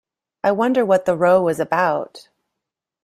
[0.43, 2.27] I wonder what the row was about.